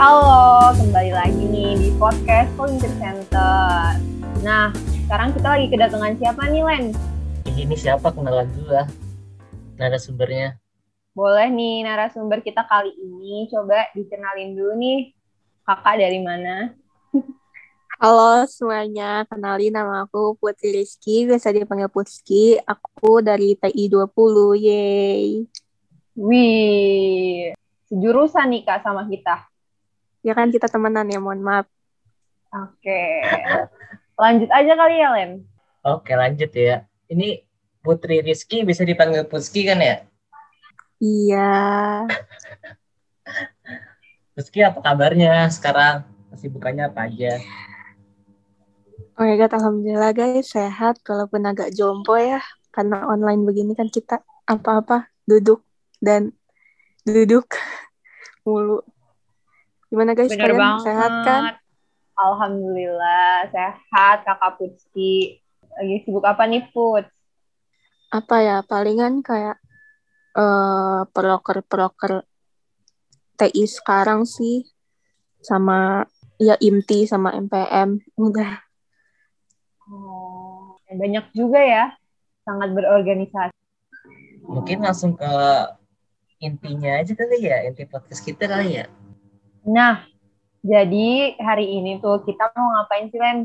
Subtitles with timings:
[0.00, 4.00] Halo, kembali lagi nih di podcast Volunteer Center.
[4.40, 4.72] Nah,
[5.04, 6.84] sekarang kita lagi kedatangan siapa nih, Len?
[7.44, 8.88] Ini siapa kenalan dulu lah
[9.76, 10.56] narasumbernya.
[11.12, 15.12] Boleh nih narasumber kita kali ini, coba dikenalin dulu nih.
[15.68, 16.72] Kakak dari mana?
[18.00, 22.56] Halo semuanya, kenalin nama aku Putri Rizky, biasa dipanggil Putski.
[22.56, 25.44] Aku dari TI 20, yeay.
[26.16, 27.52] Wih,
[27.92, 29.49] sejurusan nih Kak sama kita.
[30.20, 31.66] Ya kan kita temenan ya, mohon maaf.
[32.50, 33.24] Oke.
[34.20, 35.30] Lanjut aja kali ya, Len.
[35.80, 36.84] Oke lanjut ya.
[37.08, 37.40] Ini
[37.80, 40.04] Putri Rizky bisa dipanggil Putski kan ya?
[41.00, 42.04] Iya,
[44.36, 46.04] Putski apa kabarnya sekarang?
[46.28, 47.40] Masih bukannya apa aja?
[49.16, 51.00] oh my god, alhamdulillah guys, sehat.
[51.00, 55.64] Kalaupun agak jompo ya, karena online begini kan kita apa-apa duduk
[56.04, 56.36] dan
[57.08, 57.48] duduk
[58.44, 58.84] mulu.
[59.90, 60.86] Gimana guys, Bener kalian banget.
[60.86, 61.42] sehat kan?
[62.14, 65.42] Alhamdulillah, sehat Kakak Putski.
[65.74, 67.10] Lagi sibuk apa nih, Put?
[68.14, 69.58] Apa ya, palingan kayak
[70.30, 72.22] eh proker-proker
[73.34, 74.62] TI sekarang sih,
[75.42, 76.06] sama
[76.38, 78.62] ya IMTI sama MPM, udah.
[79.90, 81.84] Oh, banyak juga ya.
[82.46, 83.58] Sangat berorganisasi.
[84.46, 85.34] Mungkin langsung ke
[86.38, 88.86] intinya aja kali ya, inti podcast kita kali ya.
[89.66, 90.08] Nah,
[90.64, 93.38] jadi hari ini tuh kita mau ngapain sih, Len?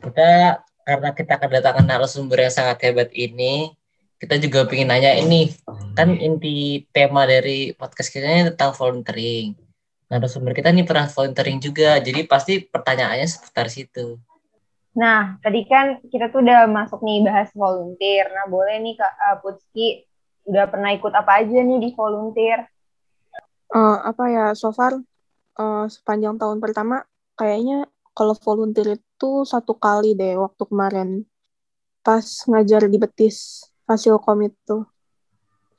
[0.00, 3.72] Kita karena kita kedatangan narasumber yang sangat hebat ini,
[4.16, 5.52] kita juga pengen nanya ini
[5.96, 9.56] kan inti tema dari podcast kita ini tentang volunteering.
[10.10, 14.18] Narasumber kita nih pernah volunteering juga, jadi pasti pertanyaannya seputar situ.
[14.96, 18.26] Nah, tadi kan kita tuh udah masuk nih bahas volunteer.
[18.34, 20.02] Nah, boleh nih Kak uh, Putski
[20.50, 22.66] udah pernah ikut apa aja nih di volunteer?
[23.70, 24.98] Eh, apa ya so far
[25.58, 27.02] eh, sepanjang tahun pertama
[27.34, 31.08] kayaknya kalau volunteer itu satu kali deh waktu kemarin.
[32.04, 34.84] Pas ngajar di Betis Fasilkom itu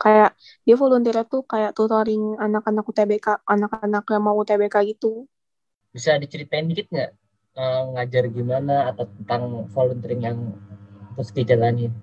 [0.01, 0.33] kayak
[0.65, 5.29] dia volunteer tuh kayak tutoring anak-anak UTBK anak-anak yang mau UTBK gitu.
[5.93, 7.11] Bisa diceritain dikit nggak
[7.61, 10.37] eh, ngajar gimana atau tentang volunteering yang
[11.13, 11.93] terus dijalanin?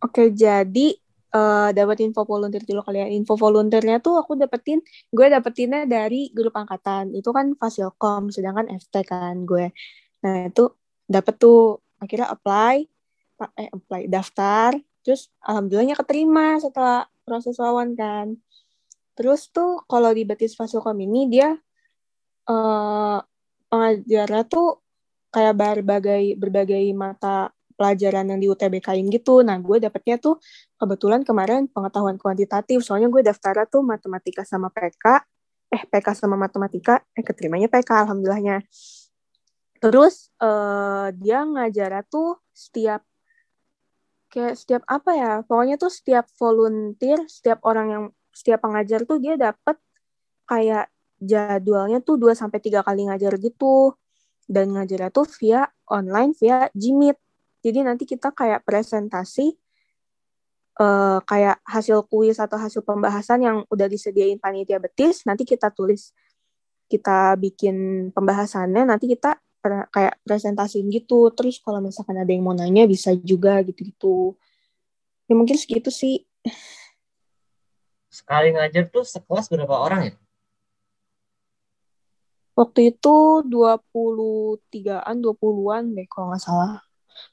[0.00, 0.99] Oke, jadi
[1.30, 3.08] eh dapat info volunteer dulu kalian.
[3.14, 4.82] Info volunteernya tuh aku dapetin,
[5.14, 7.14] gue dapetinnya dari grup angkatan.
[7.14, 9.70] Itu kan Fasilkom, sedangkan FT kan gue.
[10.26, 10.64] Nah, itu
[11.06, 12.76] dapet tuh akhirnya apply,
[13.60, 18.36] eh apply daftar, terus alhamdulillahnya keterima setelah proses wawan kan.
[19.16, 21.54] Terus tuh kalau di Betis Fasilkom ini dia
[22.50, 23.18] eh
[23.70, 24.82] pengajarnya tuh
[25.30, 29.40] kayak berbagai berbagai mata pelajaran yang di UTBK-in gitu.
[29.40, 30.36] Nah, gue dapetnya tuh
[30.76, 32.84] kebetulan kemarin pengetahuan kuantitatif.
[32.84, 35.24] Soalnya gue daftarnya tuh matematika sama PK.
[35.72, 37.00] Eh, PK sama matematika.
[37.16, 38.60] Eh, keterimanya PK, alhamdulillahnya.
[39.80, 43.00] Terus, eh, dia ngajarnya tuh setiap
[44.30, 49.34] kayak setiap apa ya pokoknya tuh setiap volunteer setiap orang yang setiap pengajar tuh dia
[49.34, 49.74] dapat
[50.46, 50.86] kayak
[51.18, 53.98] jadwalnya tuh 2 sampai tiga kali ngajar gitu
[54.46, 57.18] dan ngajarnya tuh via online via Gmeet
[57.60, 59.52] jadi nanti kita kayak presentasi
[60.80, 66.16] eh, kayak hasil kuis atau hasil pembahasan yang udah disediain panitia betis nanti kita tulis.
[66.90, 71.30] Kita bikin pembahasannya nanti kita pre- kayak presentasiin gitu.
[71.30, 74.34] Terus kalau misalkan ada yang mau nanya bisa juga gitu-gitu.
[75.30, 76.26] Ya mungkin segitu sih.
[78.10, 80.14] Sekali ngajar tuh sekelas berapa orang ya?
[82.60, 83.16] waktu itu
[83.48, 86.84] 23-an 20-an deh kalau nggak salah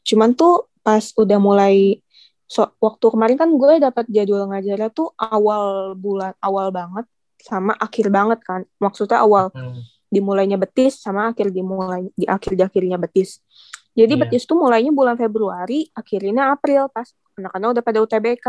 [0.03, 1.99] cuman tuh pas udah mulai
[2.47, 7.03] so, waktu kemarin kan gue dapat jadwal ngajarnya tuh awal bulan awal banget
[7.37, 8.63] sama akhir banget kan.
[8.79, 9.83] Maksudnya awal Hmm.
[10.07, 13.43] dimulainya betis sama akhir dimulai di akhir di akhirnya betis.
[13.91, 14.21] Jadi Iya.
[14.23, 16.87] betis tuh mulainya bulan Februari akhirnya April.
[16.87, 18.47] Pas anak-anak udah pada UTBK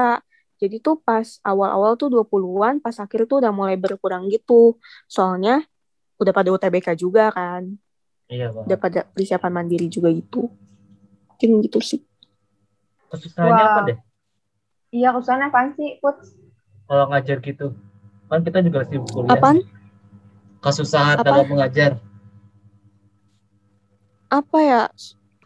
[0.59, 4.79] jadi tuh pas awal-awal tuh 20-an pas akhir tuh udah mulai berkurang gitu.
[5.11, 5.67] Soalnya
[6.19, 7.67] udah pada UTBK juga kan.
[8.29, 8.69] Iya, Bang.
[8.69, 10.47] udah pada persiapan mandiri juga gitu
[11.39, 12.01] mungkin gitu sih
[13.09, 13.71] Kesusahannya Wah.
[13.73, 13.99] apa deh?
[14.93, 16.19] Iya, kesusahannya apaan sih, Put?
[16.85, 17.73] Kalau ngajar gitu.
[18.29, 19.33] Kan kita juga sibuk kuliah.
[19.33, 19.65] apaan
[20.61, 21.25] Kesusahan Apa?
[21.25, 21.97] dalam mengajar.
[24.29, 24.83] apa ya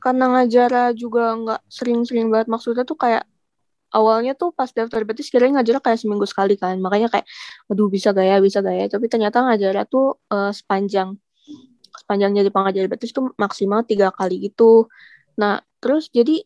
[0.03, 3.23] karena ngajarnya juga nggak sering-sering banget maksudnya tuh kayak
[3.95, 7.23] awalnya tuh pas daftar betis kirain ngajarnya kayak seminggu sekali kan makanya kayak
[7.71, 11.15] aduh bisa gaya bisa gaya tapi ternyata ngajarnya tuh eh, sepanjang
[11.95, 14.91] sepanjang jadi pengajar betis tuh maksimal tiga kali gitu
[15.41, 16.45] nah terus jadi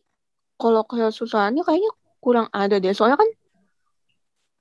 [0.57, 2.91] kalau kesusahannya kayaknya kurang ada deh.
[2.91, 3.29] Soalnya kan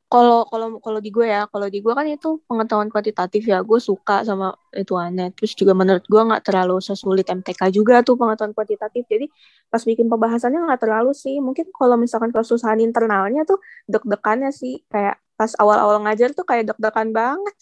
[0.07, 3.59] kalau kalau kalau di gue ya kalau di gue kan itu pengetahuan kuantitatif ya.
[3.67, 8.15] Gue suka sama itu aneh terus juga menurut gue nggak terlalu sesulit MTK juga tuh
[8.21, 9.03] pengetahuan kuantitatif.
[9.09, 9.27] Jadi
[9.73, 11.41] pas bikin pembahasannya nggak terlalu sih.
[11.43, 13.59] Mungkin kalau misalkan kesusahan internalnya tuh
[13.91, 14.85] deg-degannya sih.
[14.93, 17.55] Kayak pas awal-awal ngajar tuh kayak deg-degan banget.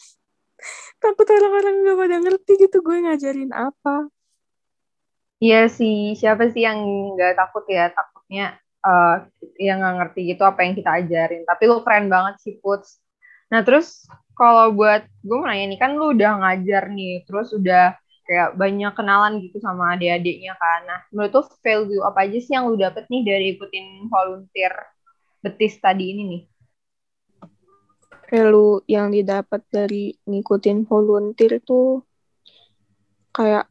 [1.03, 4.14] Takut orang-orang gak pada ngerti gitu gue ngajarin apa
[5.45, 6.79] Iya sih, siapa sih yang
[7.15, 7.93] nggak takut ya?
[7.93, 8.45] Takutnya
[8.81, 9.29] uh,
[9.61, 11.43] yang nggak ngerti gitu apa yang kita ajarin.
[11.45, 12.89] Tapi lu keren banget sih, Puts.
[13.53, 17.93] Nah, terus kalau buat gue mau nanya nih, kan lu udah ngajar nih, terus udah
[18.25, 20.81] kayak banyak kenalan gitu sama adik-adiknya kan.
[20.89, 24.73] Nah, menurut tuh value apa aja sih yang lu dapet nih dari ikutin volunteer
[25.45, 26.43] betis tadi ini nih?
[28.35, 32.03] value yang didapat dari ngikutin volunteer itu
[33.31, 33.71] kayak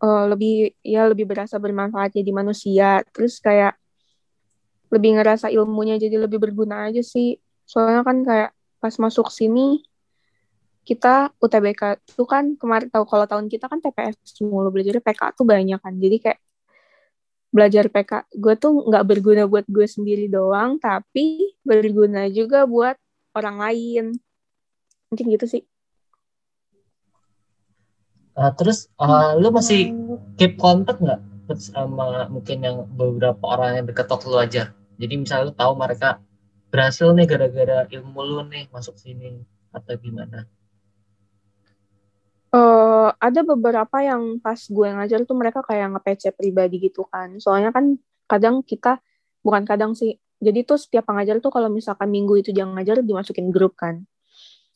[0.00, 3.04] uh, lebih ya lebih berasa bermanfaat jadi manusia.
[3.12, 3.76] Terus kayak
[4.90, 7.38] lebih ngerasa ilmunya jadi lebih berguna aja sih.
[7.68, 8.50] Soalnya kan kayak
[8.80, 9.84] pas masuk sini
[10.80, 15.46] kita UTBK itu kan kemarin tahu kalau tahun kita kan TPS mulu belajar PK tuh
[15.46, 15.94] banyak kan.
[15.94, 16.40] Jadi kayak
[17.50, 22.96] belajar PK gue tuh nggak berguna buat gue sendiri doang tapi berguna juga buat
[23.36, 24.04] orang lain.
[25.12, 25.62] Mungkin gitu sih
[28.36, 29.94] uh, terus uh, lu masih
[30.38, 31.20] keep kontak nggak?
[31.50, 34.66] Sama mungkin yang beberapa orang yang dekat waktu lu ajar
[35.00, 36.20] jadi misalnya lu tahu mereka
[36.68, 39.40] berhasil nih gara-gara ilmu lu nih masuk sini
[39.72, 40.44] atau gimana?
[42.52, 47.40] Uh, ada beberapa yang pas gue ngajar tuh mereka kayak nge pribadi gitu kan.
[47.40, 47.96] Soalnya kan
[48.28, 49.00] kadang kita,
[49.40, 53.48] bukan kadang sih, jadi tuh setiap pengajar tuh kalau misalkan minggu itu jangan ngajar dimasukin
[53.48, 54.04] grup kan.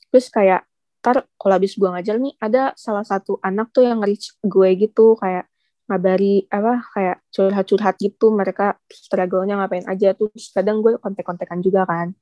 [0.08, 0.64] Terus kayak
[1.04, 5.20] ntar kalau habis gue ngajar nih ada salah satu anak tuh yang reach gue gitu
[5.20, 5.52] kayak
[5.84, 10.16] ngabari apa kayak curhat-curhat gitu mereka struggle-nya ngapain aja.
[10.16, 12.16] Tuh kadang gue kontek-kontekan juga kan.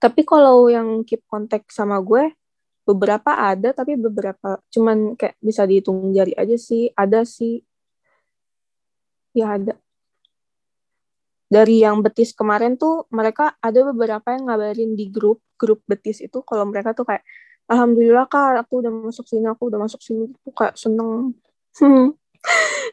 [0.00, 2.32] Tapi kalau yang keep kontak sama gue
[2.88, 6.88] beberapa ada tapi beberapa cuman kayak bisa dihitung jari aja sih.
[6.96, 7.60] Ada sih.
[9.36, 9.76] Ya ada.
[11.50, 16.40] Dari yang betis kemarin tuh mereka ada beberapa yang ngabarin di grup grup betis itu.
[16.40, 17.20] Kalau mereka tuh kayak
[17.70, 20.26] alhamdulillah kak aku udah masuk sini aku udah masuk sini.
[20.42, 21.38] Tuh kayak seneng.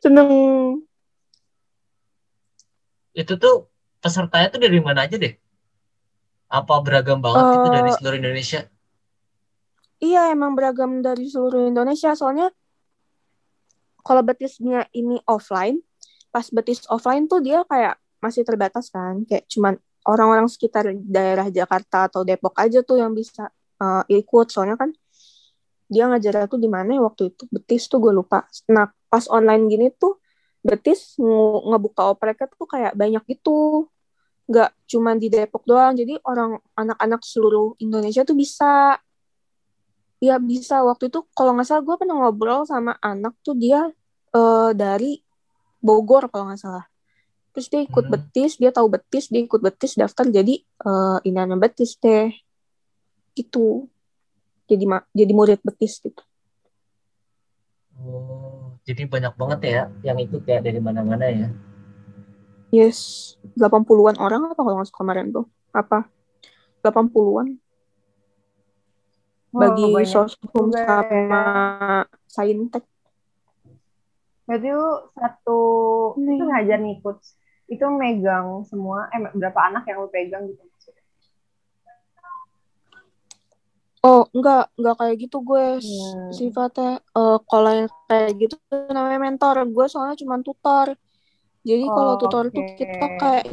[0.04, 0.30] Seneng.
[3.18, 3.66] Itu tuh
[3.98, 5.34] pesertanya tuh dari mana aja deh?
[6.48, 8.62] Apa beragam banget uh, itu dari seluruh Indonesia?
[9.98, 12.14] iya emang beragam dari seluruh Indonesia.
[12.14, 12.54] Soalnya
[14.06, 15.82] kalau betisnya ini offline
[16.30, 19.26] pas betis offline tuh dia kayak masih terbatas kan.
[19.26, 19.74] Kayak cuman
[20.08, 23.50] orang-orang sekitar daerah Jakarta atau Depok aja tuh yang bisa
[23.82, 24.48] uh, ikut.
[24.50, 24.94] Soalnya kan
[25.88, 27.48] dia ngajar tuh di mana ya waktu itu?
[27.48, 28.46] Betis tuh gue lupa.
[28.72, 30.20] Nah pas online gini tuh
[30.66, 31.16] betis
[31.64, 33.88] ngebuka oprek tuh kayak banyak gitu.
[34.48, 35.96] Nggak cuman di Depok doang.
[35.96, 39.00] Jadi orang anak-anak seluruh Indonesia tuh bisa.
[40.20, 40.84] Ya bisa.
[40.84, 43.88] Waktu itu kalau nggak salah gue pernah ngobrol sama anak tuh dia
[44.36, 45.22] uh, dari
[45.80, 46.86] Bogor kalau nggak salah.
[47.56, 48.14] Terus dia ikut hmm.
[48.14, 52.30] betis dia tahu betis dia ikut betis daftar jadi uh, ini namanya betis deh
[53.38, 53.86] gitu.
[54.66, 56.22] Jadi ma jadi murid betis gitu.
[57.98, 61.50] Oh jadi banyak banget ya yang ikut ya dari mana-mana ya?
[62.74, 65.46] Yes 80-an orang apa kalau nggak kemarin tuh?
[65.72, 66.10] Apa?
[66.82, 67.62] 80-an
[69.48, 71.46] bagi oh, sosum sama
[72.28, 72.84] saintek.
[74.44, 75.60] Berarti lu satu
[76.20, 81.04] itu ngajar nih coach itu megang semua eh berapa anak yang lu pegang gitu maksudnya
[84.08, 86.30] oh enggak enggak kayak gitu gue hmm.
[86.30, 88.56] sifatnya uh, kalau yang kayak gitu
[88.94, 90.94] namanya mentor gue soalnya cuma tutor
[91.66, 92.54] jadi oh, kalau tutor okay.
[92.54, 93.46] tuh kita kayak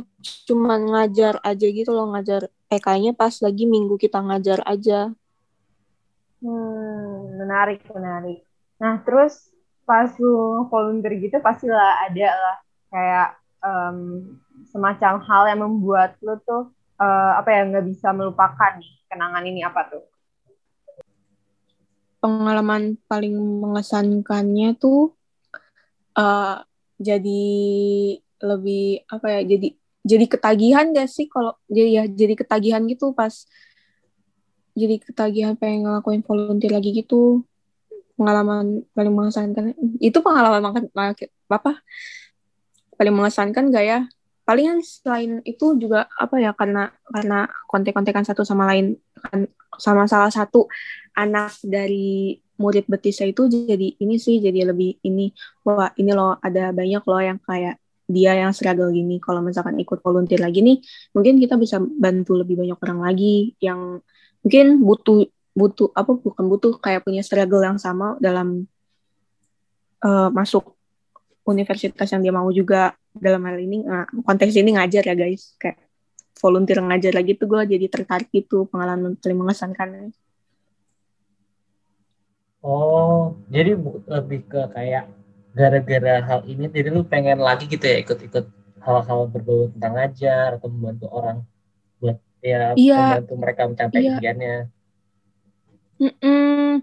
[0.45, 5.09] cuma ngajar aja gitu loh ngajar eh kayaknya pas lagi minggu kita ngajar aja
[6.45, 8.45] hmm menarik menarik
[8.76, 9.49] nah terus
[9.88, 12.57] pas lu volunteer gitu pastilah ada lah
[12.93, 13.29] kayak
[13.64, 13.99] um,
[14.69, 16.69] semacam hal yang membuat lo tuh
[17.00, 20.05] uh, apa ya nggak bisa melupakan nih kenangan ini apa tuh?
[22.25, 25.12] Pengalaman paling mengesankannya tuh
[26.16, 26.64] uh,
[26.97, 27.45] jadi
[28.40, 29.69] lebih apa ya jadi
[30.04, 33.45] jadi ketagihan gak sih kalau jadi ya jadi ketagihan gitu pas
[34.75, 37.47] jadi ketagihan pengen ngelakuin volunteer lagi gitu.
[38.14, 40.87] Pengalaman paling mengesankan itu pengalaman makan
[41.50, 41.73] apa
[42.95, 44.00] paling mengesankan gak ya?
[44.45, 50.31] Palingan selain itu juga apa ya karena karena kontek-kontekan satu sama lain kan sama salah
[50.31, 50.66] satu
[51.14, 55.35] anak dari murid betisnya itu jadi ini sih jadi lebih ini
[55.66, 59.16] bahwa ini loh ada banyak loh yang kayak dia yang struggle gini.
[59.16, 60.78] Kalau misalkan ikut volunteer lagi nih
[61.16, 64.00] mungkin kita bisa bantu lebih banyak orang lagi yang
[64.45, 68.69] mungkin butuh butuh apa bukan butuh kayak punya struggle yang sama dalam
[70.04, 70.76] uh, masuk
[71.49, 72.95] universitas yang dia mau juga.
[73.14, 75.54] Dalam hal ini nah, konteks ini ngajar ya guys.
[75.54, 75.84] Kayak
[76.38, 80.11] volunteer ngajar lagi tuh gue jadi tertarik gitu pengalaman paling mengesankan
[82.64, 85.11] oh jadi lebih ke kayak
[85.55, 88.45] gara-gara hal ini jadi lu pengen lagi gitu ya ikut-ikut
[88.83, 91.38] hal-hal berbau tentang ngajar atau membantu orang
[92.03, 94.19] buat ya iya, membantu mereka mencapai iya.
[94.19, 94.57] impiannya
[95.99, 96.83] Mm-mm.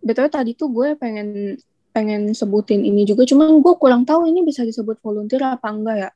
[0.00, 1.58] Betul tadi tuh gue pengen
[1.92, 6.10] pengen sebutin ini juga, cuman gue kurang tahu ini bisa disebut volunteer apa enggak ya.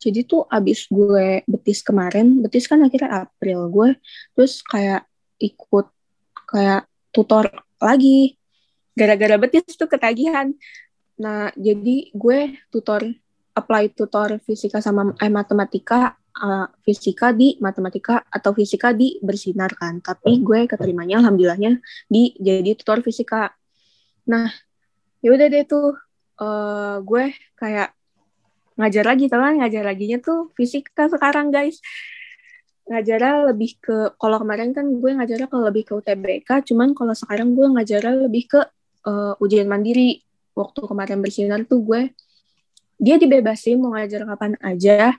[0.00, 3.88] Jadi tuh abis gue betis kemarin, betis kan akhirnya April gue,
[4.32, 5.04] terus kayak
[5.36, 5.86] ikut
[6.48, 8.40] kayak tutor lagi.
[8.96, 10.56] Gara-gara betis tuh ketagihan.
[11.20, 13.04] Nah, jadi gue tutor,
[13.52, 19.98] apply tutor fisika sama eh, matematika uh, fisika di matematika atau fisika di bersinar kan
[20.00, 23.50] tapi gue keterimanya alhamdulillahnya di jadi tutor fisika
[24.28, 24.48] nah
[25.20, 25.96] yaudah deh tuh
[26.40, 27.92] uh, gue kayak
[28.80, 31.84] ngajar lagi teman ngajar laginya tuh fisika sekarang guys.
[32.88, 37.52] Ngajarnya lebih ke kalau kemarin kan gue ngajarnya ke lebih ke UTBK cuman kalau sekarang
[37.52, 38.60] gue ngajarnya lebih ke
[39.04, 40.24] uh, ujian mandiri.
[40.56, 42.00] Waktu kemarin bersinar tuh gue
[43.00, 45.14] dia dibebasin mau ngajar kapan aja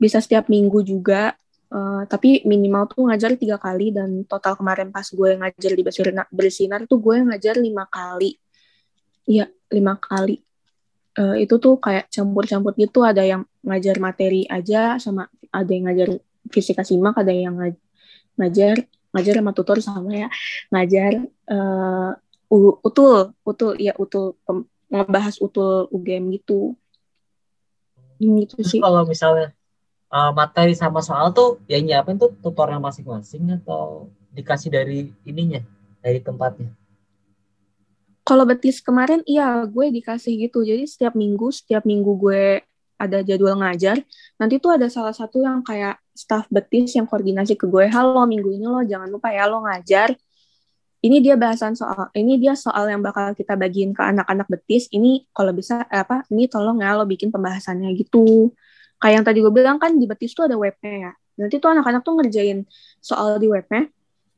[0.00, 1.36] bisa setiap minggu juga.
[1.74, 6.26] Uh, tapi minimal tuh ngajar tiga kali dan total kemarin pas gue ngajar di bersinar,
[6.30, 8.38] bersinar tuh gue ngajar lima kali.
[9.24, 10.43] Iya lima kali
[11.18, 13.02] uh, itu tuh kayak campur-campur gitu.
[13.02, 16.08] Ada yang ngajar materi aja sama ada yang ngajar
[16.50, 17.56] fisika simak ada yang
[18.36, 20.28] ngajar ngajar sama tutor sama ya
[20.74, 22.12] ngajar uh,
[22.84, 24.36] utul utul ya utul
[24.90, 26.74] ngebahas utul UGM gitu.
[28.14, 28.78] Gitu sih.
[28.78, 29.50] kalau misalnya
[30.08, 35.60] uh, materi sama soal tuh yang nyiapin tuh tutornya masing-masing atau dikasih dari ininya
[35.98, 36.70] dari tempatnya
[38.24, 40.64] kalau betis kemarin iya gue dikasih gitu.
[40.64, 42.64] Jadi setiap minggu setiap minggu gue
[42.96, 44.00] ada jadwal ngajar
[44.40, 48.54] nanti tuh ada salah satu yang kayak staff betis yang koordinasi ke gue halo minggu
[48.54, 50.16] ini lo jangan lupa ya lo ngajar.
[51.04, 54.88] Ini dia bahasan soal ini dia soal yang bakal kita bagiin ke anak-anak betis.
[54.88, 58.48] Ini kalau bisa apa ini tolong ya lo bikin pembahasannya gitu.
[58.96, 61.12] Kayak yang tadi gue bilang kan di Betis tuh ada webnya ya.
[61.44, 62.64] Nanti tuh anak-anak tuh ngerjain
[63.04, 63.84] soal di webnya.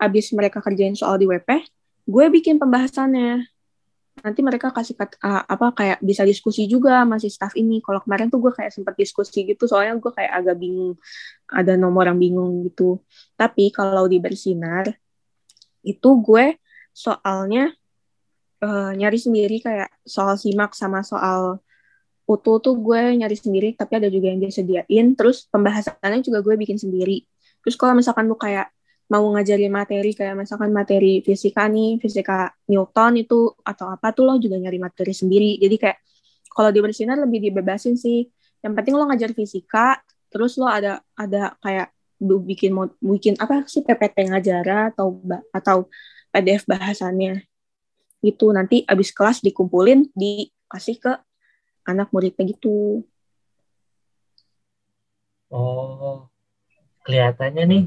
[0.02, 1.62] Abis mereka kerjain soal di webnya
[2.06, 3.55] gue bikin pembahasannya
[4.20, 7.84] nanti mereka kasih uh, apa kayak bisa diskusi juga masih staff ini.
[7.84, 10.96] Kalau kemarin tuh gue kayak sempat diskusi gitu soalnya gue kayak agak bingung
[11.48, 13.00] ada nomor yang bingung gitu.
[13.36, 14.88] Tapi kalau di bersinar
[15.86, 16.56] itu gue
[16.96, 17.70] soalnya
[18.64, 21.60] uh, nyari sendiri kayak soal simak sama soal
[22.26, 26.54] utuh tuh gue nyari sendiri tapi ada juga yang dia sediain terus pembahasannya juga gue
[26.58, 27.22] bikin sendiri.
[27.62, 28.75] Terus kalau misalkan lu kayak
[29.06, 34.34] mau ngajarin materi kayak misalkan materi fisika nih fisika Newton itu atau apa tuh lo
[34.42, 35.62] juga nyari materi sendiri.
[35.62, 35.98] Jadi kayak
[36.50, 38.26] kalau di bersinar lebih dibebasin sih.
[38.64, 43.86] Yang penting lo ngajar fisika terus lo ada ada kayak bikin mau bikin apa sih
[43.86, 45.22] PPT ngajara atau
[45.54, 45.86] atau
[46.34, 47.46] PDF bahasannya.
[48.24, 51.12] Itu nanti abis kelas dikumpulin dikasih ke
[51.86, 53.06] anak muridnya gitu.
[55.46, 56.26] Oh,
[57.06, 57.82] kelihatannya nih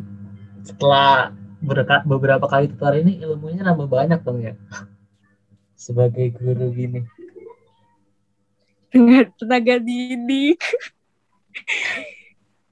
[0.63, 1.36] setelah
[2.08, 4.56] beberapa kali tutor ini ilmunya nambah banyak dong ya
[5.84, 7.01] sebagai guru gini.
[8.89, 10.60] Dengan tenaga didik.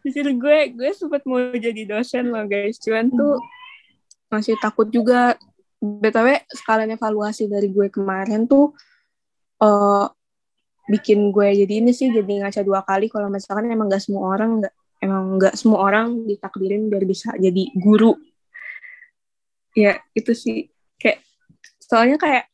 [0.08, 3.36] Jujur gue, gue sempat mau jadi dosen loh guys, cuman tuh
[4.32, 5.36] masih takut juga.
[5.78, 8.74] BTW sekalian evaluasi dari gue kemarin tuh
[9.62, 10.10] uh,
[10.88, 14.64] bikin gue jadi ini sih jadi ngaca dua kali kalau misalkan emang gak semua orang
[14.64, 14.74] nggak
[15.38, 18.18] nggak semua orang ditakdirin biar bisa jadi guru.
[19.78, 20.68] Ya itu sih.
[20.98, 21.22] Kayak
[21.78, 22.46] soalnya kayak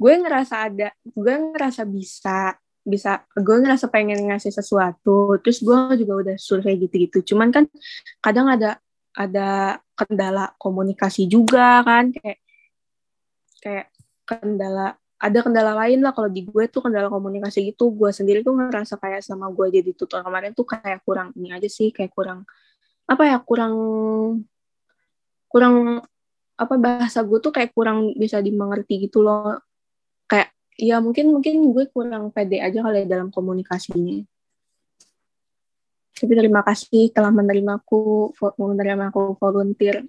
[0.00, 6.12] gue ngerasa ada gue ngerasa bisa bisa gue ngerasa pengen ngasih sesuatu terus gue juga
[6.24, 7.20] udah survei gitu-gitu.
[7.32, 7.64] Cuman kan
[8.24, 8.80] kadang ada
[9.14, 12.38] ada kendala komunikasi juga kan kayak
[13.60, 13.86] kayak
[14.24, 16.16] kendala ada kendala lain lah.
[16.16, 19.92] Kalau di gue tuh kendala komunikasi gitu gue sendiri tuh ngerasa kayak sama gue jadi
[19.92, 22.48] tutor kemarin tuh kayak kurang ini aja sih kayak kurang
[23.04, 23.74] apa ya kurang
[25.52, 26.00] kurang
[26.56, 29.60] apa bahasa gue tuh kayak kurang bisa dimengerti gitu loh.
[30.24, 34.24] Kayak ya mungkin mungkin gue kurang pede aja kali dalam komunikasinya.
[36.20, 40.04] Tapi terima kasih telah menerimaku menerima aku volunteer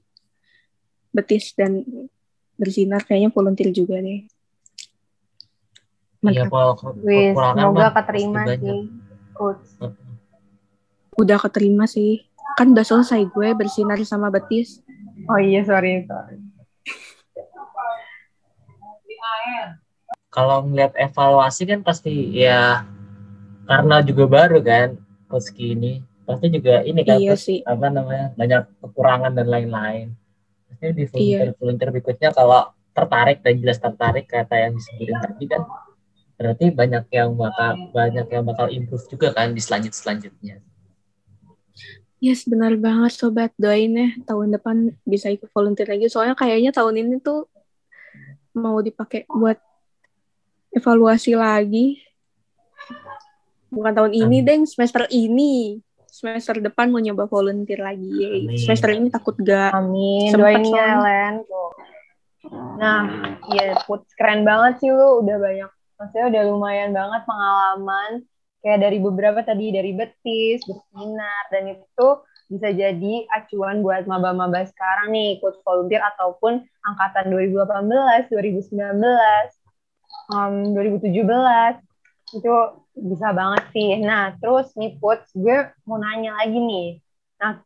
[1.11, 1.83] betis dan
[2.55, 3.03] bersinar.
[3.03, 4.40] Kayaknya volunteer juga deh
[6.21, 8.85] Iya, kalau semoga keterima sih.
[9.33, 9.65] Coach.
[11.17, 12.21] Udah keterima sih.
[12.53, 14.85] Kan udah selesai gue bersinar sama betis.
[15.25, 16.37] Oh iya, sorry, sorry.
[20.31, 22.85] Kalau ngeliat evaluasi kan pasti ya
[23.67, 24.95] karena juga baru kan
[25.27, 27.59] coach ini pasti juga ini kan Iya sih.
[27.67, 30.15] apa namanya banyak kekurangan dan lain-lain.
[30.69, 31.57] Pasti di volunteer Iya.
[31.59, 32.61] volunteer berikutnya kalau
[32.91, 35.61] tertarik dan jelas tertarik kata yang disebutin tadi kan
[36.41, 40.57] berarti banyak yang bakal banyak yang bakal improve juga kan di selanjut selanjutnya.
[42.21, 43.53] Yes, benar banget sobat.
[43.57, 46.09] Doain ya tahun depan bisa ikut volunteer lagi.
[46.09, 47.45] Soalnya kayaknya tahun ini tuh
[48.57, 49.57] mau dipakai buat
[50.73, 52.01] evaluasi lagi.
[53.71, 54.45] Bukan tahun ini, Amin.
[54.45, 54.63] Deng.
[54.67, 55.81] Semester ini.
[56.11, 58.05] Semester depan mau nyoba volunteer lagi.
[58.05, 58.39] Yeay.
[58.43, 58.59] Amin.
[58.59, 59.71] Semester ini takut gak.
[59.71, 60.99] Amin, doain ya.
[60.99, 61.33] Len.
[62.51, 63.01] Nah,
[63.49, 65.23] iya, Put, keren banget sih lu.
[65.23, 65.71] Udah banyak,
[66.01, 68.11] maksudnya udah lumayan banget pengalaman.
[68.61, 72.07] Kayak dari beberapa tadi, dari betis, bersinar, dan itu
[72.49, 79.53] bisa jadi acuan buat maba-maba sekarang nih, ikut volunteer ataupun angkatan 2018, 2019,
[80.33, 81.77] um, 2017.
[82.33, 82.53] Itu
[82.97, 83.97] bisa banget sih.
[84.01, 86.89] Nah, terus nih, Put, gue mau nanya lagi nih.
[87.41, 87.61] Nah,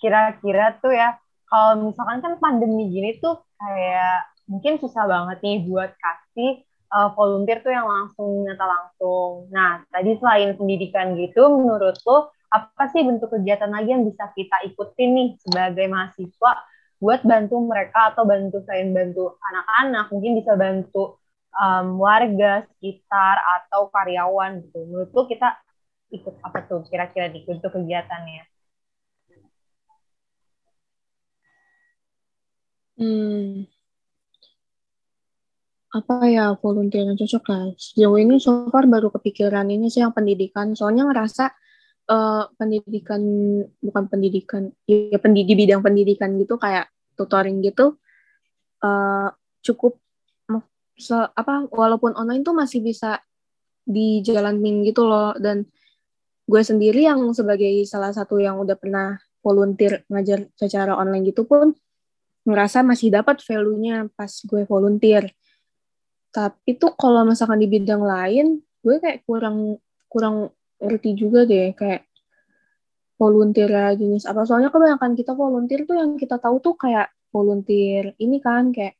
[0.00, 1.16] kira-kira tuh ya,
[1.48, 7.60] kalau misalkan kan pandemi gini tuh kayak mungkin susah banget nih buat kasih uh, volunteer
[7.60, 9.48] tuh yang langsung nyata langsung.
[9.52, 14.56] Nah, tadi selain pendidikan gitu, menurut lo apa sih bentuk kegiatan lagi yang bisa kita
[14.72, 16.52] ikutin nih sebagai mahasiswa
[16.98, 21.20] buat bantu mereka atau bantu selain bantu anak-anak, mungkin bisa bantu
[21.54, 24.82] um, warga sekitar atau karyawan gitu.
[24.88, 25.60] Menurut lo kita
[26.10, 28.57] ikut apa tuh kira-kira di bentuk kegiatannya?
[35.88, 37.64] Apa ya volunteer yang cocok lah.
[37.80, 40.76] Sejauh ini so far baru kepikiran ini sih yang pendidikan.
[40.76, 41.48] Soalnya ngerasa
[42.08, 43.20] eh, pendidikan,
[43.80, 47.96] bukan pendidikan, ya pendi- di bidang pendidikan gitu kayak tutoring gitu,
[48.84, 49.28] eh,
[49.64, 50.00] cukup
[50.98, 53.22] se apa walaupun online tuh masih bisa
[53.86, 55.62] dijalanin gitu loh dan
[56.50, 61.70] gue sendiri yang sebagai salah satu yang udah pernah volunteer ngajar secara online gitu pun
[62.42, 65.30] ngerasa masih dapat value-nya pas gue volunteer.
[66.28, 72.06] Tapi tuh kalau misalkan di bidang lain, gue kayak kurang kurang ngerti juga deh kayak
[73.18, 74.46] volunteer jenis apa.
[74.46, 78.96] Soalnya kebanyakan kita volunteer tuh yang kita tahu tuh kayak volunteer ini kan kayak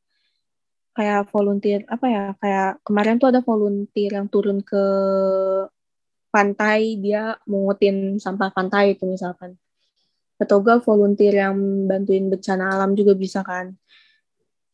[0.93, 4.83] kayak volunteer apa ya kayak kemarin tuh ada volunteer yang turun ke
[6.29, 9.57] pantai dia mungutin sampah pantai itu misalkan
[10.39, 11.55] atau enggak volunteer yang
[11.87, 13.75] bantuin bencana alam juga bisa kan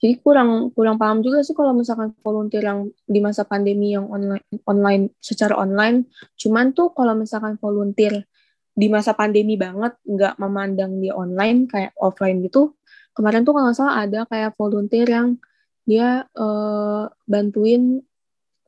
[0.02, 4.44] jadi kurang kurang paham juga sih kalau misalkan volunteer yang di masa pandemi yang online
[4.68, 6.12] online secara online.
[6.36, 8.28] Cuman tuh kalau misalkan volunteer
[8.76, 12.76] di masa pandemi banget nggak memandang dia online kayak offline gitu
[13.16, 15.40] kemarin tuh kalau salah ada kayak volunteer yang
[15.88, 18.04] dia eh, bantuin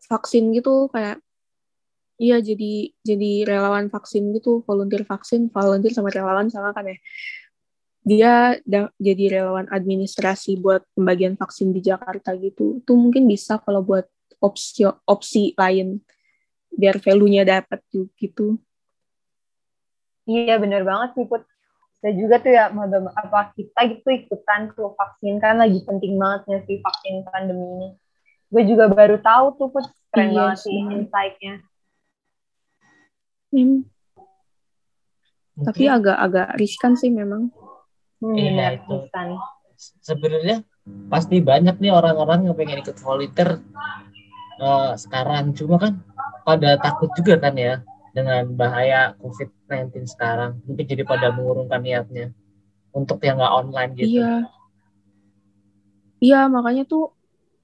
[0.07, 1.19] vaksin gitu kayak
[2.17, 6.97] iya jadi jadi relawan vaksin gitu volunteer vaksin volunteer sama relawan sama kan ya
[8.07, 13.83] dia da- jadi relawan administrasi buat pembagian vaksin di Jakarta gitu itu mungkin bisa kalau
[13.83, 14.07] buat
[14.39, 15.99] opsi opsi lain
[16.71, 18.55] biar value-nya dapat tuh gitu
[20.27, 21.47] Iya bener banget sih Put.
[22.03, 26.59] Bisa juga tuh ya apa kita gitu ikutan tuh vaksin kan lagi penting banget ya
[26.67, 27.89] sih vaksin pandemi ini.
[28.51, 29.87] Gue juga baru tahu tuh Put.
[30.11, 31.53] Keren Iya banget sih insight-nya.
[33.47, 33.87] Hmm,
[35.63, 37.47] tapi agak-agak riskan sih memang
[38.17, 38.95] Hmm, Iya, itu.
[40.01, 40.65] Sebenarnya
[41.11, 43.61] pasti banyak nih orang-orang yang pengen ikut volunteer
[44.57, 45.53] eh, sekarang.
[45.53, 46.01] Cuma kan
[46.41, 47.83] pada takut juga kan ya
[48.15, 50.57] dengan bahaya COVID-19 sekarang.
[50.65, 52.33] Mungkin jadi pada mengurungkan niatnya
[52.89, 54.17] untuk yang nggak online gitu.
[54.17, 54.33] Iya.
[56.17, 57.13] Iya, makanya tuh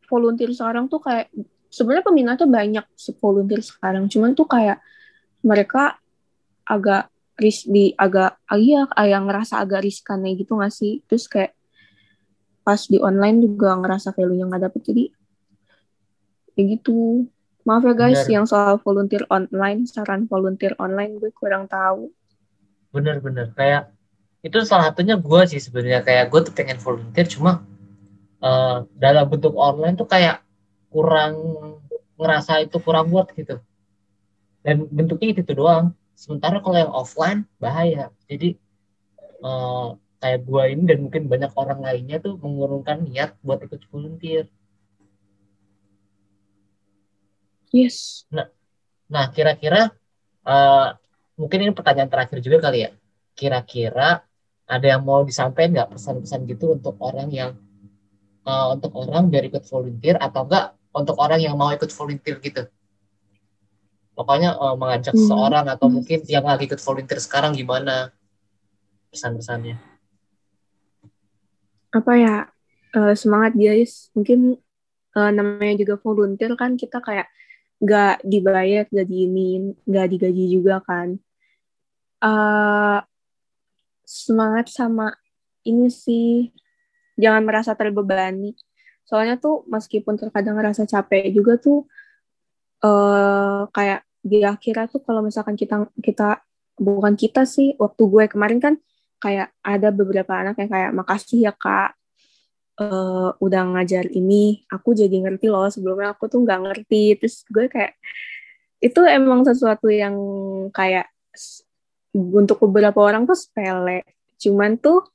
[0.06, 1.34] volunteer sekarang tuh kayak
[1.74, 2.86] sebenarnya peminatnya banyak
[3.18, 4.78] volunteer sekarang, cuman tuh kayak
[5.42, 5.98] mereka
[6.70, 11.02] agak ris di agak ah, iya yang ngerasa agak riskannya gitu nggak sih?
[11.10, 11.54] Terus kayak
[12.64, 15.06] pas di online juga ngerasa value-nya nggak dapet jadi
[16.54, 17.28] ya gitu.
[17.64, 18.34] Maaf ya guys Benar.
[18.36, 22.12] yang soal volunteer online, saran volunteer online gue kurang tahu.
[22.94, 23.90] bener-bener kayak
[24.46, 27.66] itu salah satunya gue sih sebenarnya kayak gue tuh pengen volunteer cuma
[28.38, 30.46] eh, dalam bentuk online tuh kayak
[30.94, 31.34] kurang
[32.22, 33.58] ngerasa itu kurang buat gitu
[34.62, 38.56] dan bentuknya itu, itu doang sementara kalau yang offline bahaya jadi
[39.44, 39.88] eh,
[40.24, 44.48] kayak gue ini dan mungkin banyak orang lainnya tuh mengurungkan niat buat ikut volunteer
[47.74, 48.30] Yes.
[49.10, 49.90] nah kira-kira
[50.46, 50.90] eh,
[51.38, 52.92] mungkin ini pertanyaan terakhir juga kali ya.
[53.34, 54.22] Kira-kira
[54.70, 57.52] ada yang mau disampaikan nggak pesan-pesan gitu untuk orang yang
[58.48, 62.64] uh, untuk orang biar ikut volunteer atau enggak untuk orang yang mau ikut volunteer gitu?
[64.14, 65.26] Pokoknya uh, mengajak hmm.
[65.26, 68.14] seorang atau mungkin yang lagi ikut volunteer sekarang gimana
[69.10, 69.78] pesan-pesannya?
[71.94, 72.38] Apa ya?
[72.94, 74.14] Uh, semangat guys.
[74.14, 74.62] Mungkin
[75.18, 77.26] uh, namanya juga volunteer kan kita kayak
[77.82, 81.18] nggak dibayar, nggak diinin, nggak digaji juga kan.
[82.22, 83.02] Uh,
[84.06, 85.18] semangat sama
[85.66, 86.54] ini sih
[87.18, 88.54] jangan merasa terbebani.
[89.10, 91.90] Soalnya tuh meskipun terkadang ngerasa capek juga tuh
[92.84, 96.40] uh, kayak di akhirnya tuh kalau misalkan kita kita
[96.80, 98.74] bukan kita sih waktu gue kemarin kan
[99.20, 101.96] kayak ada beberapa anak yang kayak makasih ya kak.
[102.74, 104.66] Uh, udah ngajar ini.
[104.68, 107.16] Aku jadi ngerti loh sebelumnya aku tuh nggak ngerti.
[107.22, 107.94] Terus gue kayak
[108.84, 110.18] itu emang sesuatu yang
[110.76, 111.08] kayak
[112.14, 114.04] untuk beberapa orang tuh sepele.
[114.42, 115.06] Cuman tuh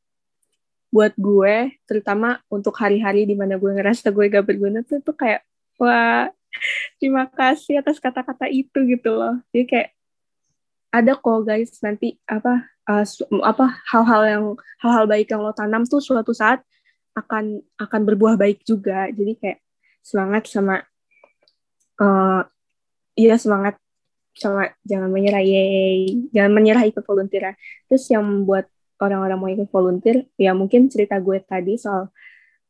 [0.88, 5.44] buat gue terutama untuk hari-hari di mana gue ngerasa gue gak berguna tuh tuh kayak
[5.76, 6.33] wah
[6.98, 9.38] terima kasih atas kata-kata itu gitu loh.
[9.54, 9.88] Jadi kayak
[10.88, 13.04] ada kok guys nanti apa uh,
[13.44, 14.44] apa hal-hal yang
[14.80, 16.64] hal-hal baik yang lo tanam tuh suatu saat
[17.12, 19.08] akan akan berbuah baik juga.
[19.12, 19.58] Jadi kayak
[20.00, 20.80] semangat sama
[22.00, 22.42] uh,
[23.18, 23.76] iya semangat
[24.38, 27.54] sama jangan menyerah yeay jangan menyerah ikut volunteer ya.
[27.90, 28.70] terus yang membuat
[29.02, 32.11] orang-orang mau ikut volunteer ya mungkin cerita gue tadi soal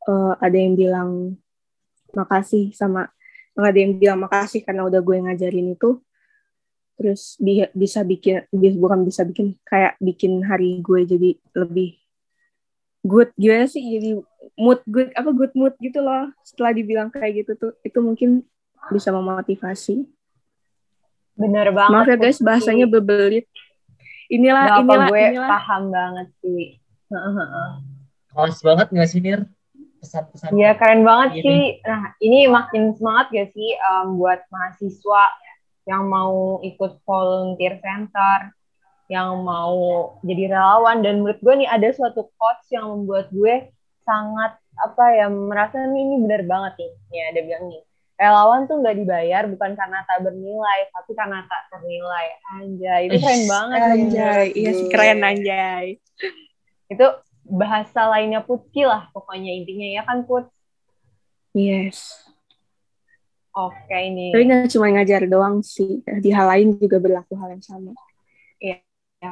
[0.08, 1.36] uh, ada yang bilang
[2.16, 3.12] makasih sama
[3.58, 5.98] nggak ada yang bilang makasih karena udah gue ngajarin itu.
[6.94, 8.46] Terus bi bisa bikin
[8.78, 11.98] bukan bisa bikin kayak bikin hari gue jadi lebih
[13.02, 13.34] good.
[13.34, 13.82] Gimana sih?
[13.82, 14.18] Jadi
[14.54, 16.30] mood good apa good mood gitu loh.
[16.46, 18.46] Setelah dibilang kayak gitu tuh itu mungkin
[18.94, 20.06] bisa memotivasi.
[21.38, 23.46] Bener banget maaf ya guys bahasanya bebelit
[24.28, 25.50] inilah Gak inilah gue inilah.
[25.50, 26.64] paham banget sih.
[28.28, 29.40] Kelas banget nggak sih Nir
[30.00, 31.42] pesan-pesan Iya keren banget ini.
[31.42, 31.62] sih.
[31.84, 35.22] nah ini makin semangat gak sih um, buat mahasiswa
[35.88, 38.52] yang mau ikut volunteer center
[39.08, 41.00] yang mau jadi relawan?
[41.00, 43.72] Dan menurut gue nih ada suatu quotes yang membuat gue
[44.04, 46.92] sangat apa ya merasa nih ini benar banget nih.
[47.12, 47.82] Ya ada bilang nih
[48.18, 52.26] relawan tuh nggak dibayar bukan karena tak bernilai tapi karena tak ternilai.
[52.58, 55.86] Anjay itu keren banget anjay iya sih keren anjay.
[56.90, 57.06] Itu
[57.48, 60.46] bahasa lainnya putki lah pokoknya intinya ya kan put?
[61.56, 62.28] Yes.
[63.56, 64.30] Oke ini.
[64.30, 66.04] Tapi nggak cuma ngajar doang sih.
[66.04, 67.90] Di hal lain juga berlaku hal yang sama.
[68.62, 68.78] Ya,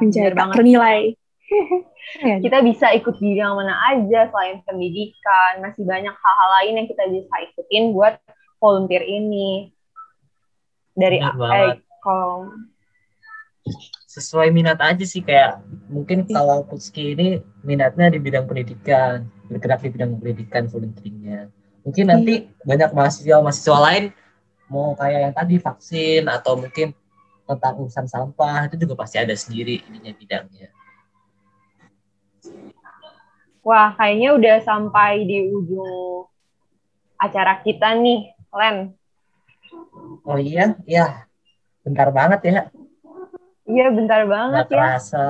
[0.03, 1.15] menjadi ternilai.
[2.27, 6.87] ya, kita bisa ikut di yang mana aja selain pendidikan, masih banyak hal-hal lain yang
[6.91, 8.19] kita bisa ikutin buat
[8.59, 9.71] volunteer ini.
[10.91, 12.51] Dari eh, kalau
[14.17, 15.61] sesuai minat aja sih kayak
[15.93, 21.53] mungkin kalau Putski ini minatnya di bidang pendidikan, bergerak di bidang pendidikan volunteeringnya.
[21.85, 22.65] Mungkin nanti hmm.
[22.65, 24.05] banyak mahasiswa mahasiswa lain
[24.67, 26.91] mau kayak yang tadi vaksin atau mungkin
[27.47, 30.73] tentang urusan sampah itu juga pasti ada sendiri ininya bidangnya.
[33.63, 36.27] Wah, kayaknya udah sampai di ujung
[37.19, 38.95] acara kita nih, Len.
[40.23, 41.27] Oh iya, iya.
[41.83, 42.61] Bentar banget ya.
[43.67, 44.79] Iya, bentar banget Gak ya.
[44.79, 45.23] terasa.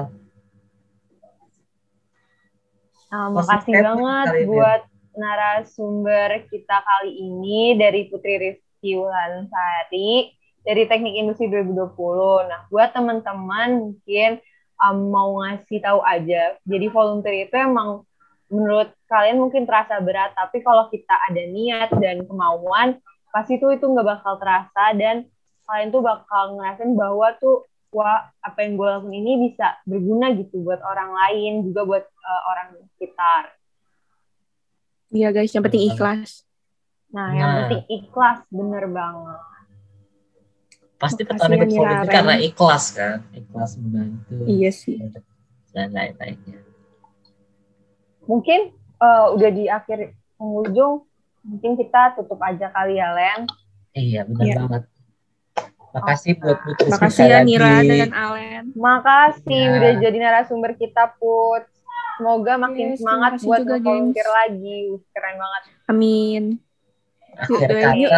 [3.08, 4.82] Nah, makasih banget buat
[5.18, 10.30] narasumber kita kali ini dari Putri Rizky Wulansari
[10.62, 11.98] dari Teknik Industri 2020.
[12.46, 14.44] Nah, buat teman-teman mungkin
[14.84, 16.60] um, mau ngasih tahu aja.
[16.68, 18.06] Jadi volunteer itu emang
[18.52, 23.00] menurut kalian mungkin terasa berat, tapi kalau kita ada niat dan kemauan,
[23.32, 25.28] pasti tuh itu nggak bakal terasa dan
[25.68, 30.64] kalian tuh bakal ngerasain bahwa tuh wah apa yang gue lakukan ini bisa berguna gitu
[30.64, 33.56] buat orang lain juga buat uh, orang sekitar.
[35.08, 36.44] Iya guys, yang penting ikhlas.
[37.16, 37.58] Nah, yang nah.
[37.64, 39.40] penting ikhlas bener banget.
[40.98, 43.24] Pasti petani politik karena ikhlas kan?
[43.32, 44.36] Ikhlas membantu.
[44.44, 45.00] Iya sih.
[45.72, 46.60] Dan lain-lainnya.
[48.28, 51.08] Mungkin uh, udah di akhir penghujung
[51.48, 53.48] mungkin kita tutup aja kali ya Len.
[53.96, 54.56] Iya benar iya.
[54.60, 54.84] banget
[55.96, 59.76] makasih oh, buat Put makasih ya Nira dan Alen makasih ya.
[59.78, 61.64] udah jadi narasumber kita Put
[62.18, 64.80] semoga makin yes, semangat buat volunteer lagi
[65.14, 66.44] keren banget amin
[67.38, 67.94] Akhir yuk, kata.
[68.02, 68.12] Yuk,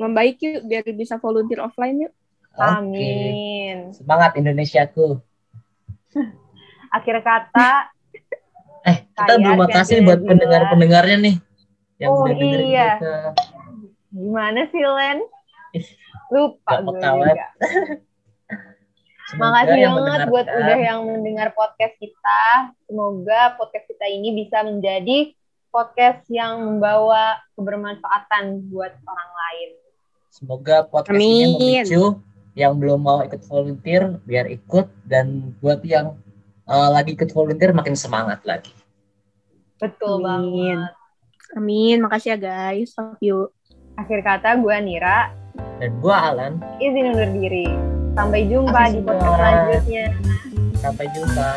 [0.00, 2.12] membaik yuk biar bisa volunteer offline yuk.
[2.56, 3.92] Amin.
[3.92, 3.96] Okay.
[4.00, 5.20] Semangat Indonesiaku.
[6.96, 7.92] Akhir kata.
[8.88, 11.36] eh, kita belum makasih buat pendengar-pendengarnya nih.
[12.00, 12.90] Yang oh udah iya.
[12.96, 13.16] Kita.
[14.12, 15.18] Gimana sih Len?
[16.32, 17.46] Lupa gue juga.
[19.32, 22.72] Makasih yang banget buat udah yang mendengar podcast kita.
[22.88, 25.32] Semoga podcast kita ini bisa menjadi
[25.72, 29.68] podcast yang membawa kebermanfaatan buat orang lain.
[30.32, 31.84] Semoga podcast ini Amin.
[31.84, 32.02] memicu
[32.52, 36.16] yang belum mau ikut volunteer biar ikut dan buat yang
[36.68, 38.72] uh, lagi ikut volunteer makin semangat lagi.
[39.80, 40.80] Betul Amin.
[40.80, 40.92] banget.
[41.56, 41.96] Amin.
[42.04, 42.92] Makasih ya guys.
[43.00, 43.38] Love you.
[43.96, 45.32] Akhir kata gue Nira,
[45.80, 47.66] Dan gua Alan, izin undur diri.
[48.12, 50.04] Sampai jumpa di podcast selanjutnya.
[50.78, 51.48] sampai jumpa.